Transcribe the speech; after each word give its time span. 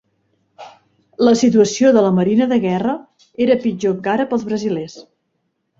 La 1.27 1.33
situació 1.41 1.93
de 1.99 2.03
la 2.07 2.13
marina 2.21 2.49
de 2.55 2.59
guerra 2.67 2.97
era 3.47 3.61
pitjor 3.69 3.97
encara 3.99 4.31
pels 4.35 4.49
brasilers. 4.51 5.03